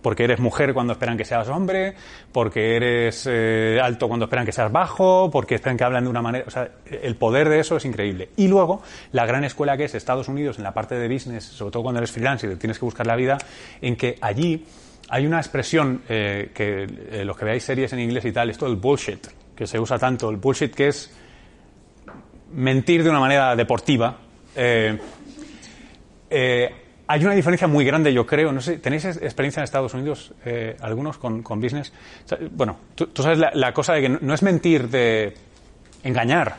[0.02, 1.96] porque eres mujer cuando esperan que seas hombre,
[2.32, 6.22] porque eres eh, alto cuando esperan que seas bajo, porque esperan que hablan de una
[6.22, 6.46] manera.
[6.48, 8.30] O sea, el poder de eso es increíble.
[8.38, 11.72] Y luego, la gran escuela que es Estados Unidos en la parte de business, sobre
[11.72, 13.38] todo cuando eres freelance y te tienes que buscar la vida,
[13.82, 14.66] en que allí
[15.10, 18.66] hay una expresión eh, que eh, los que veáis series en inglés y tal, esto
[18.66, 21.12] del bullshit, que se usa tanto, el bullshit que es
[22.54, 24.18] mentir de una manera deportiva.
[24.56, 24.98] Eh,
[27.12, 28.54] hay una diferencia muy grande, yo creo.
[28.54, 31.92] No sé, ¿tenéis experiencia en Estados Unidos, eh, algunos, con, business?
[32.52, 35.34] bueno, tú, sabes la, cosa de que no, es mentir de
[36.04, 36.56] engañar.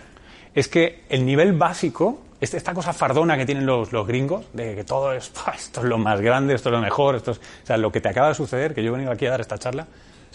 [0.55, 4.85] Es que el nivel básico, este, esta cosa fardona que tienen los, gringos, de que
[4.85, 8.03] todo es, esto es lo más grande, esto es lo mejor, esto es, lo que
[8.03, 9.87] te acaba de suceder, que yo he venido aquí a dar esta charla,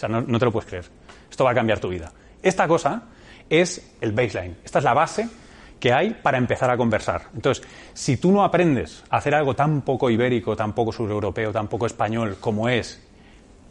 [0.10, 0.86] no te lo puedes creer.
[1.30, 2.12] Esto va a cambiar tu vida.
[2.42, 3.04] Esta cosa
[3.52, 4.58] es el baseline.
[4.66, 5.30] Esta es la base
[5.80, 7.24] que hay para empezar a conversar.
[7.36, 11.68] Entonces, si tú no aprendes a hacer algo tan poco ibérico, tan poco sureuropeo, tan
[11.68, 13.02] poco español como es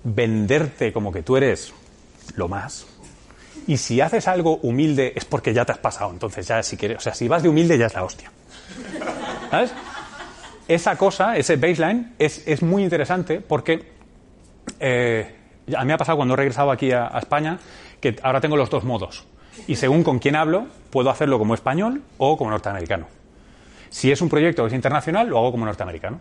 [0.04, 1.72] venderte como que tú eres
[2.36, 2.86] lo más,
[3.66, 6.98] y si haces algo humilde es porque ya te has pasado, entonces ya si quieres,
[6.98, 8.30] o sea, si vas de humilde ya es la hostia.
[9.50, 9.72] ¿Sabes?
[10.68, 13.92] Esa cosa, ese baseline, es, muy interesante porque
[14.80, 15.36] eh,
[15.76, 17.58] a mí me ha pasado cuando he regresado aquí a España
[18.00, 19.24] que ahora tengo los dos modos
[19.66, 23.06] y según con quién hablo, puedo hacerlo como español o como norteamericano.
[23.90, 26.18] Si es un proyecto que es internacional, lo hago como norteamericano.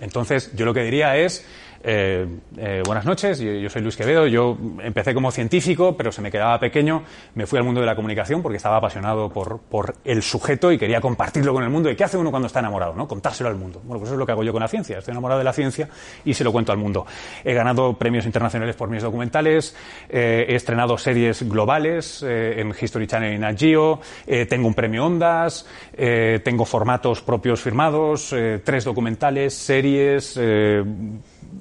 [0.00, 1.46] Entonces, yo lo que diría es,
[1.86, 6.30] eh, eh, buenas noches, yo, soy Luis Quevedo, yo empecé como científico, pero se me
[6.30, 7.02] quedaba pequeño,
[7.34, 9.60] me fui al mundo de la comunicación porque estaba apasionado por,
[10.02, 11.90] el sujeto y quería compartirlo con el mundo.
[11.90, 12.94] ¿Y qué hace uno cuando está enamorado?
[13.06, 13.82] Contárselo al mundo.
[13.84, 15.52] Bueno, pues eso es lo que hago yo con la ciencia, estoy enamorado de la
[15.52, 15.90] ciencia
[16.24, 17.04] y se lo cuento al mundo.
[17.44, 19.76] He ganado premios internacionales por mis documentales,
[20.08, 24.00] eh, he estrenado series globales en History Channel y Nat Geo,
[24.48, 30.38] tengo un premio Ondas, tengo formatos propios firmados, tres documentales, series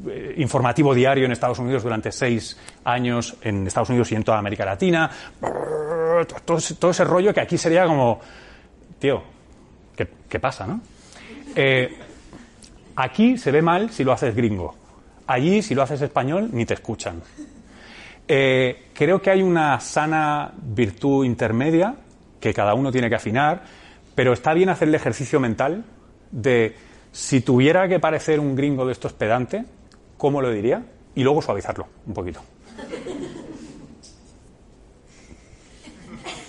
[0.07, 4.37] eh, informativo diario en Estados Unidos durante seis años, en Estados Unidos y en toda
[4.37, 5.09] América Latina.
[6.45, 8.19] Todo, ese rollo que aquí sería como,
[8.99, 9.23] tío,
[9.95, 10.81] ¿qué, pasa, no?
[11.55, 11.97] Eh,
[12.95, 14.75] aquí se ve mal si lo haces gringo.
[15.27, 17.21] Allí, si lo haces español, ni te escuchan.
[18.27, 21.95] Eh, creo que hay una sana virtud intermedia
[22.39, 23.63] que cada uno tiene que afinar,
[24.15, 25.85] pero está bien hacer el ejercicio mental
[26.31, 26.75] de
[27.13, 29.63] si tuviera que parecer un gringo de estos pedante,
[30.17, 30.84] cómo lo diría
[31.15, 32.41] y luego suavizarlo un poquito.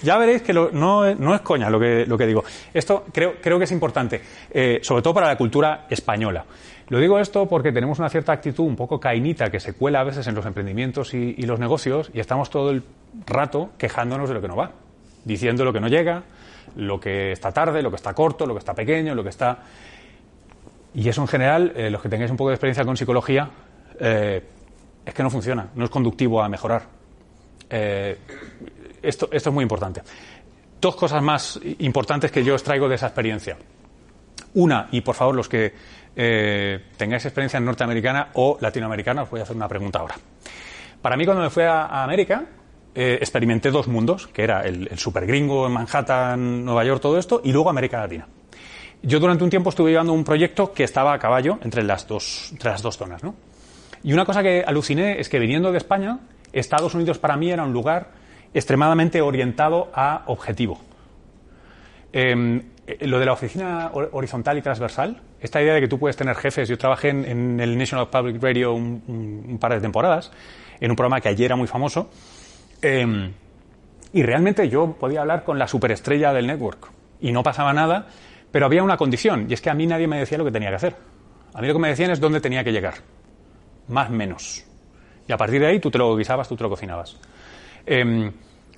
[0.02, 2.44] Ya veréis que no, es coña lo que, lo que digo.
[2.74, 6.44] Esto creo, creo que es importante, eh, sobre todo para la cultura española.
[6.88, 10.04] Lo digo esto porque tenemos una cierta actitud un poco cainita que se cuela a
[10.04, 12.82] veces en los emprendimientos y los negocios y estamos todo el
[13.26, 14.72] rato quejándonos de lo que no va,
[15.24, 16.24] diciendo lo que no llega,
[16.76, 19.58] lo que está tarde, lo que está corto, lo que está pequeño, lo que está...
[20.94, 23.50] Y eso en general, eh, los que tengáis un poco de experiencia con psicología,
[23.98, 24.42] eh,
[25.04, 26.82] es que no funciona, no es conductivo a mejorar.
[27.68, 28.18] Eh,
[29.02, 30.02] esto, es muy importante.
[30.80, 33.56] Dos cosas más importantes que yo os traigo de esa experiencia.
[34.54, 35.74] Una, y por favor los que
[36.96, 40.14] tengáis experiencia norteamericana o latinoamericana, os voy a hacer una pregunta ahora.
[41.02, 42.44] Para mí cuando me fui a, América,
[42.94, 47.40] experimenté dos mundos, que era el, el super gringo en Manhattan, Nueva York, todo esto,
[47.42, 48.28] y luego América Latina.
[49.06, 52.48] Yo durante un tiempo estuve llevando un proyecto que estaba a caballo entre las dos,
[52.52, 53.34] entre las dos zonas, ¿no?
[54.02, 56.20] Y una cosa que aluciné es que viniendo de España,
[56.54, 58.12] Estados Unidos para mí era un lugar
[58.54, 60.80] extremadamente orientado a objetivo.
[62.14, 66.16] Em, eh, lo de la oficina horizontal y transversal, esta idea de que tú puedes
[66.16, 70.32] tener jefes, yo trabajé en, el National Public Radio un, par de temporadas,
[70.80, 72.08] en un programa que ayer era muy famoso,
[72.80, 73.32] em,
[74.14, 76.90] y realmente yo podía hablar con la superestrella del network
[77.20, 78.06] y no pasaba nada
[78.54, 80.68] pero había una condición, y es que a mí nadie me decía lo que tenía
[80.68, 80.94] que hacer.
[81.54, 82.94] A mí lo que me decían es dónde tenía que llegar.
[83.88, 84.64] Más menos.
[85.26, 87.16] Y a partir de ahí tú te lo guisabas, tú te lo cocinabas.
[87.84, 88.30] Em,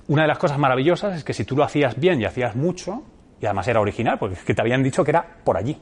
[0.07, 3.03] una de las cosas maravillosas es que si tú lo hacías bien y hacías mucho,
[3.39, 5.77] y además era original, porque es que te habían dicho que era por allí,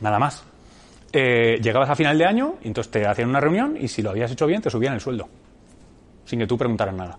[0.00, 0.42] nada más.
[1.12, 4.08] Eh, llegabas a final de año y entonces te hacían una reunión y si lo
[4.08, 5.28] habías hecho bien te subían el sueldo,
[6.24, 7.18] sin que tú preguntaras nada.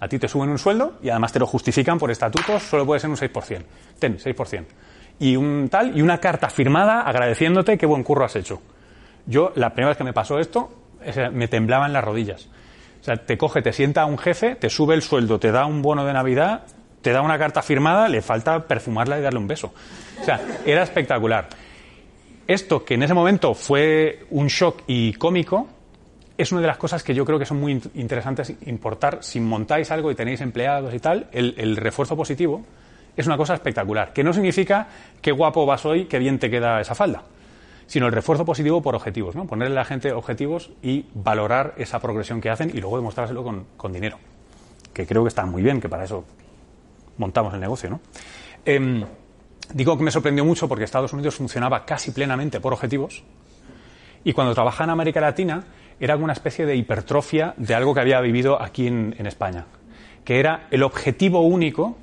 [0.00, 2.98] A ti te suben un sueldo y además te lo justifican por estatutos, solo puede
[2.98, 3.62] ser un 6%.
[4.00, 4.64] Ten, 6%
[5.18, 8.60] y un tal y una carta firmada agradeciéndote qué buen curro has hecho.
[9.26, 10.70] Yo la primera vez que me pasó esto
[11.32, 12.48] me temblaban las rodillas.
[13.00, 15.80] O sea, te coge, te sienta un jefe, te sube el sueldo, te da un
[15.80, 16.62] bono de Navidad,
[17.02, 19.72] te da una carta firmada, le falta perfumarla y darle un beso.
[20.20, 21.48] O sea, era espectacular.
[22.46, 25.68] Esto que en ese momento fue un shock y cómico,
[26.36, 29.18] es una de las cosas que yo creo que son muy interesantes importar.
[29.22, 32.64] Si montáis algo y tenéis empleados y tal, el refuerzo positivo
[33.16, 34.88] es una cosa espectacular, que no significa
[35.22, 37.22] qué guapo vas hoy, qué bien te queda esa falda,
[37.86, 39.46] sino el refuerzo positivo por objetivos, ¿no?
[39.46, 43.66] Ponerle a la gente objetivos y valorar esa progresión que hacen y luego demostrárselo con,
[43.76, 44.18] con dinero,
[44.92, 46.24] que creo que está muy bien, que para eso
[47.16, 48.00] montamos el negocio, ¿no?
[48.64, 49.04] Em,
[49.72, 53.22] digo que me sorprendió mucho porque Estados Unidos funcionaba casi plenamente por objetivos
[54.24, 55.64] y cuando trabajaba en América Latina
[55.98, 59.64] era una especie de hipertrofia de algo que había vivido aquí en España,
[60.24, 61.96] que era el objetivo único,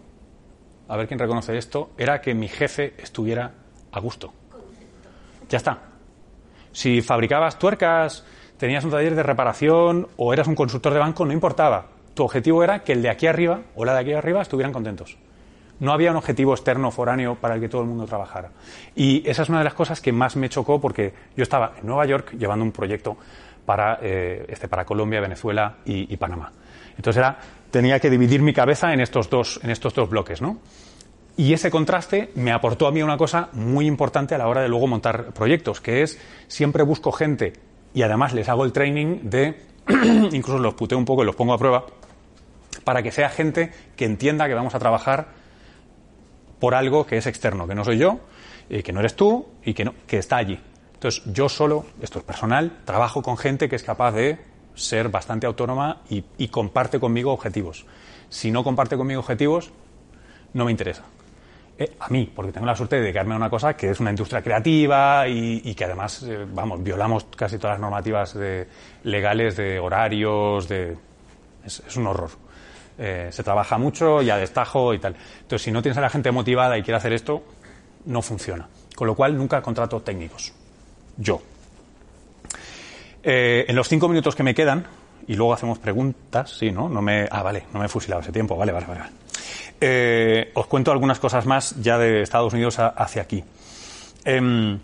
[0.93, 3.51] a ver quién reconoce esto, era que mi jefe estuviera
[3.91, 4.31] a gusto.
[5.49, 5.79] Ya está.
[6.71, 8.23] Si fabricabas tuercas,
[8.57, 11.87] tenías un taller de reparación o eras un consultor de banco, no importaba.
[12.13, 15.17] Tu objetivo era que el de aquí arriba o la de aquí arriba estuvieran contentos.
[15.79, 18.51] No había un objetivo externo foráneo para el que todo el mundo trabajara.
[18.95, 21.87] Y esa es una de las cosas que más me chocó porque yo estaba en
[21.87, 23.17] Nueva York llevando un proyecto
[23.65, 26.51] para, eh, este, para Colombia, Venezuela y, y Panamá.
[26.95, 27.39] Entonces era,
[27.73, 30.59] tenía que dividir mi cabeza en estos dos, en estos dos bloques, ¿no?
[31.35, 34.69] Y ese contraste me aportó a mí una cosa muy importante a la hora de
[34.69, 37.53] luego montar proyectos, que es siempre busco gente
[37.95, 39.59] y además les hago el training de,
[40.31, 41.87] incluso los puteo un poco y los pongo a prueba,
[42.83, 45.29] para que sea gente que entienda que vamos a trabajar
[46.59, 48.19] por algo que es externo, que no soy yo,
[48.69, 50.59] y que no eres tú y que, que está allí.
[50.93, 55.47] Entonces, yo solo, esto es personal, trabajo con gente que es capaz de ser bastante
[55.47, 57.85] autónoma y, comparte conmigo objetivos.
[58.29, 59.71] Si no comparte conmigo objetivos,
[60.53, 61.03] no me interesa.
[61.77, 64.11] Eh, a mí, porque tengo la suerte de dedicarme a una cosa que es una
[64.11, 68.67] industria creativa y, que además, eh, vamos, violamos casi todas las normativas de,
[69.03, 70.97] legales de horarios, de...
[71.65, 72.31] Es, es un horror.
[72.97, 75.15] Eh, se trabaja mucho y a destajo y tal.
[75.41, 77.43] Entonces, si no tienes a la gente motivada y quiere hacer esto,
[78.05, 78.67] no funciona.
[78.95, 80.53] Con lo cual, nunca contrato técnicos.
[81.17, 81.41] Yo.
[83.23, 84.85] Eh, en los cinco minutos que me quedan,
[85.27, 86.89] y luego hacemos preguntas, sí, ¿no?
[86.89, 89.01] no me, ah, vale, no me he fusilado ese tiempo, vale, vale, vale.
[89.79, 93.43] Eh, os cuento algunas cosas más ya de Estados Unidos hacia aquí.
[94.25, 94.77] Eh,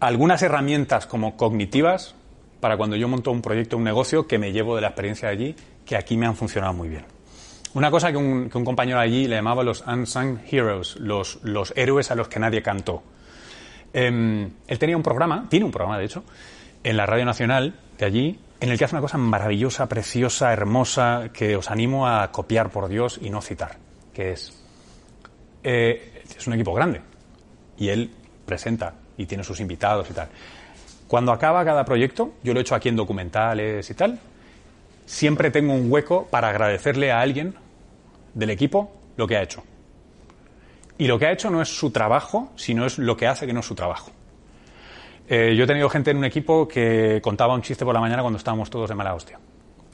[0.00, 2.14] algunas herramientas como cognitivas
[2.60, 5.34] para cuando yo monto un proyecto, un negocio, que me llevo de la experiencia de
[5.34, 7.04] allí, que aquí me han funcionado muy bien.
[7.74, 12.14] Una cosa que un, compañero allí le llamaba los unsung heroes, los, los héroes a
[12.14, 13.02] los que nadie cantó.
[13.92, 16.24] Eh, él tenía un programa, tiene un programa de hecho,
[16.84, 21.30] en la Radio Nacional de allí, en el que hace una cosa maravillosa, preciosa, hermosa,
[21.32, 23.78] que os animo a copiar por Dios y no citar,
[24.12, 24.62] que es,
[25.62, 27.00] eh, es un equipo grande
[27.76, 28.10] y él
[28.46, 30.28] presenta y tiene sus invitados y tal.
[31.08, 34.18] Cuando acaba cada proyecto, yo lo he hecho aquí en documentales y tal,
[35.06, 37.54] siempre tengo un hueco para agradecerle a alguien
[38.34, 39.62] del equipo lo que ha hecho.
[40.96, 43.52] Y lo que ha hecho no es su trabajo, sino es lo que hace que
[43.52, 44.12] no es su trabajo.
[45.28, 48.22] Eh, yo he tenido gente en un equipo que contaba un chiste por la mañana
[48.22, 49.38] cuando estábamos todos de mala hostia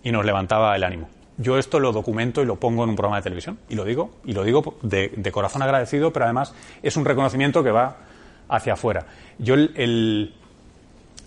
[0.02, 1.08] y nos levantaba el ánimo.
[1.36, 4.10] Yo esto lo documento y lo pongo en un programa de televisión y lo digo,
[4.24, 7.96] y lo digo de, de corazón agradecido, pero además es un reconocimiento que va
[8.48, 9.06] hacia afuera.
[9.38, 10.34] Yo el, el,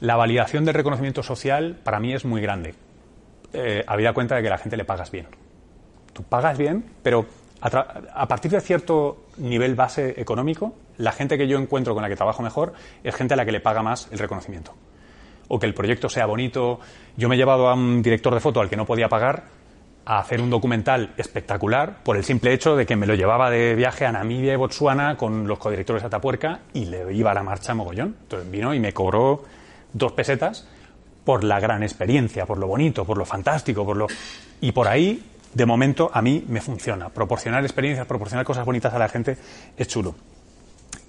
[0.01, 2.75] la validación del reconocimiento social para mí es muy grande.
[3.53, 5.27] Eh, habida cuenta de que la gente le pagas bien.
[6.11, 7.25] Tú pagas bien, pero
[7.61, 12.15] a, partir de cierto nivel base económico, la gente que yo encuentro con la que
[12.15, 14.73] trabajo mejor es gente a la que le paga más el reconocimiento.
[15.47, 16.79] O que el proyecto sea bonito.
[17.17, 19.43] Yo me he llevado a un director de foto al que no podía pagar
[20.05, 23.75] a hacer un documental espectacular por el simple hecho de que me lo llevaba de
[23.75, 27.43] viaje a Namibia y Botsuana con los codirectores de Atapuerca y le iba a la
[27.43, 28.15] marcha mogollón.
[28.23, 29.43] Entonces vino y me cobró
[29.93, 30.67] dos pesetas
[31.23, 34.07] por la gran experiencia, por lo bonito, por lo fantástico, por lo...
[34.59, 37.09] Y por ahí, de momento, a mí me funciona.
[37.09, 39.37] Proporcionar experiencias, proporcionar cosas bonitas a la gente
[39.77, 40.15] es chulo.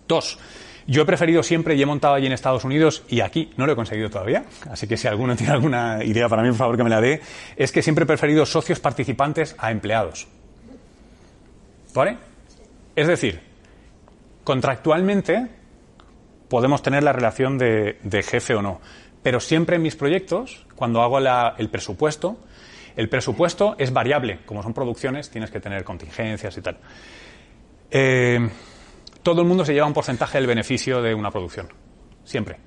[0.07, 0.39] Dos,
[0.87, 3.73] yo he preferido siempre y he montado allí en Estados Unidos y aquí no lo
[3.73, 6.85] he conseguido todavía, así que si alguno tiene alguna idea para mí, por favor que
[6.85, 7.21] me la dé,
[7.57, 10.29] es que siempre he preferido socios participantes a empleados.
[11.95, 12.19] ¿Vale?
[12.97, 13.41] Es decir,
[14.43, 15.49] contractualmente
[16.49, 18.81] podemos tener la relación de, jefe o no,
[19.23, 22.37] pero siempre en mis proyectos, cuando hago el presupuesto,
[22.97, 26.79] el presupuesto es variable, como son producciones, tienes que tener contingencias y tal.
[27.91, 28.49] Eh,
[29.25, 31.69] todo el mundo se lleva un porcentaje del beneficio de una producción.
[32.23, 32.59] Siempre.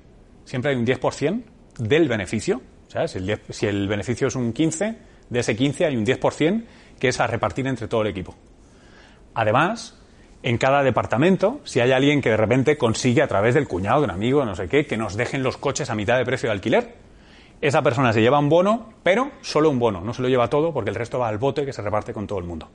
[0.44, 1.42] Siempre hay un 10%
[1.78, 2.60] del beneficio.
[2.88, 3.16] ¿sabes?
[3.16, 4.98] El 10, si el beneficio es un 15,
[5.30, 6.64] de ese 15 hay un 10%
[6.98, 8.34] que es a repartir entre todo el equipo.
[9.34, 10.02] Además,
[10.42, 14.06] en cada departamento, si hay alguien que de repente consigue a través del cuñado, de
[14.06, 16.54] un amigo, no sé qué, que nos dejen los coches a mitad de precio de
[16.54, 16.94] alquiler,
[17.60, 20.72] esa persona se lleva un bono, pero solo un bono, no se lo lleva todo
[20.72, 22.68] porque el resto va al bote que se reparte con todo el mundo.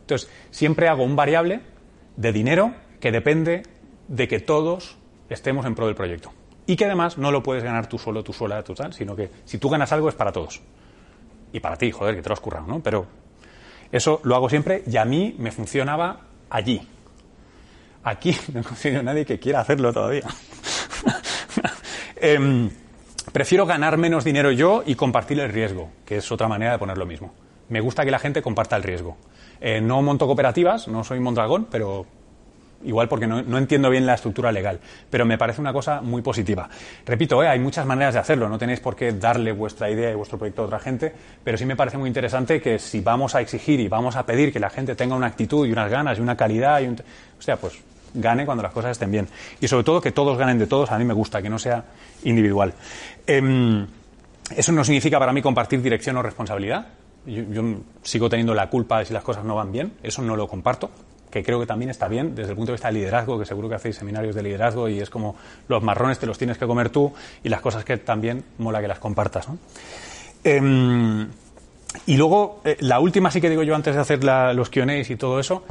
[0.00, 1.60] Entonces, siempre hago un variable
[2.16, 3.62] de dinero que depende
[4.08, 4.96] de que todos
[5.28, 6.32] estemos en pro del proyecto.
[6.66, 9.30] Y que además no lo puedes ganar tú solo, tú sola, tú tal, sino que
[9.44, 10.60] si tú ganas algo es para todos.
[11.52, 12.80] Y para ti, joder, que te lo has currado, ¿no?
[12.80, 13.06] Pero
[13.92, 16.80] eso lo hago siempre y a mí me funcionaba allí.
[18.02, 20.26] Aquí no conseguido nadie que quiera hacerlo todavía.
[22.18, 22.70] Em,
[23.30, 26.96] prefiero ganar menos dinero yo y compartir el riesgo, que es otra manera de poner
[26.96, 27.34] lo mismo.
[27.68, 29.18] Me gusta que la gente comparta el riesgo.
[29.60, 32.06] Eh, no monto cooperativas, no soy Mondragón, pero
[32.84, 36.68] igual porque no, entiendo bien la estructura legal, pero me parece una cosa muy positiva.
[37.04, 40.14] Repito, eh, hay muchas maneras de hacerlo, no tenéis por qué darle vuestra idea y
[40.14, 41.12] vuestro proyecto a otra gente,
[41.42, 44.52] pero sí me parece muy interesante que si vamos a exigir y vamos a pedir
[44.52, 47.56] que la gente tenga una actitud y unas ganas y una calidad, y o sea,
[47.56, 47.78] pues
[48.14, 49.28] gane cuando las cosas estén bien.
[49.60, 51.84] Y sobre todo que todos ganen de todos, a mí me gusta, que no sea
[52.24, 52.72] individual.
[53.26, 53.86] Em,
[54.54, 56.86] eso no significa para mí compartir dirección o responsabilidad.
[57.26, 57.62] yo
[58.02, 60.90] sigo teniendo la culpa de si las cosas no van bien, eso no lo comparto
[61.36, 63.68] que creo que también está bien desde el punto de vista del liderazgo, que seguro
[63.68, 65.36] que hacéis seminarios de liderazgo y es como
[65.68, 67.12] los marrones te los tienes que comer tú
[67.44, 69.46] y las cosas que también mola que las compartas.
[70.42, 71.28] Em,
[72.06, 75.16] y luego, eh, la última sí que digo yo antes de hacer los QAs y
[75.16, 75.64] todo eso,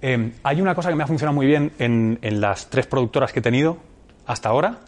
[0.00, 3.32] em, hay una cosa que me ha funcionado muy bien en, en las tres productoras
[3.32, 3.78] que he tenido
[4.26, 4.80] hasta ahora,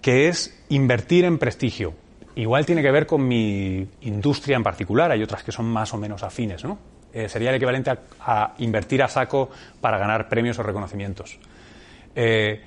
[0.00, 1.92] que es invertir en prestigio.
[2.36, 5.98] Igual tiene que ver con mi industria en particular, hay otras que son más o
[5.98, 6.78] menos afines, ¿no?
[7.12, 7.90] Eh, sería el equivalente
[8.20, 9.50] a, invertir a saco
[9.80, 11.38] para ganar premios o reconocimientos.
[12.14, 12.60] Eh,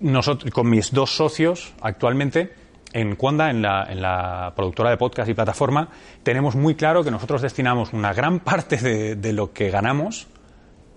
[0.00, 2.52] nosotros, con mis dos socios actualmente,
[2.92, 5.88] en Cuanda, en la, productora de podcast y plataforma,
[6.22, 10.28] tenemos muy claro que nosotros destinamos una gran parte de, lo que ganamos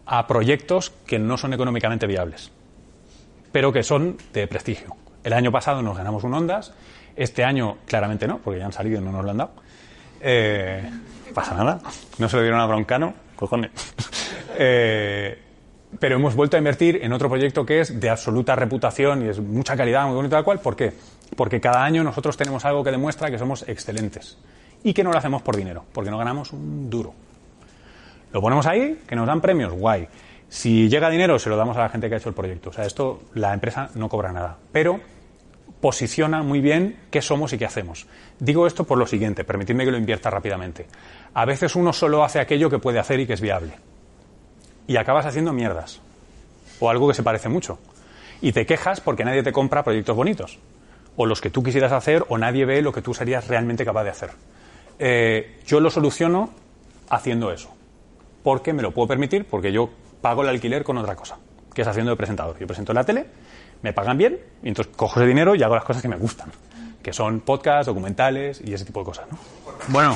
[0.05, 2.51] a proyectos que no son económicamente viables,
[3.51, 4.95] pero que son de prestigio.
[5.23, 6.73] El año pasado nos ganamos un Ondas,
[7.15, 9.64] este año claramente no, porque ya han salido y no nos lo han dado.
[10.27, 10.81] Eh,
[11.35, 11.79] pasa nada.
[12.17, 13.71] No se lo dieron a Broncano, cojones.
[14.57, 15.37] Eh,
[15.99, 19.37] pero hemos vuelto a invertir en otro proyecto que es de absoluta reputación y es
[19.41, 20.61] mucha calidad, muy bonito tal cual.
[20.61, 20.93] ¿Por qué?
[21.35, 24.37] Porque cada año nosotros tenemos algo que demuestra que somos excelentes
[24.81, 27.13] y que no lo hacemos por dinero, porque no ganamos un duro.
[28.31, 30.07] Lo ponemos ahí, que nos dan premios, guay.
[30.47, 32.69] Si llega dinero, se lo damos a la gente que ha hecho el proyecto.
[32.69, 34.55] O sea, esto la empresa no cobra nada.
[34.71, 35.01] Pero
[35.85, 38.07] posiciona muy bien qué somos y qué hacemos.
[38.39, 40.87] Digo esto por lo siguiente, permitidme que lo invierta rápidamente.
[41.35, 43.73] A veces uno solo hace aquello que puede hacer y que es viable.
[44.87, 46.01] Y acabas haciendo mierdas.
[46.79, 47.77] O algo que se parece mucho.
[48.41, 50.57] Y te quejas porque nadie te compra proyectos bonitos.
[51.17, 54.05] O los que tú quisieras hacer o nadie ve lo que tú serías realmente capaz
[54.05, 54.31] de hacer.
[54.97, 56.49] Eh, yo lo soluciono
[57.11, 57.69] haciendo eso.
[58.41, 61.37] Porque me lo puedo permitir, porque yo pago el alquiler con otra cosa,
[61.75, 62.57] que es haciendo de presentador.
[62.57, 63.27] Yo presento en la tele
[63.85, 66.51] me pagan bien y entonces cojo ese dinero y hago las cosas que me gustan,
[67.03, 69.27] que son podcasts, documentales y ese tipo de cosas.
[69.31, 69.37] ¿no?
[69.89, 70.15] Bueno.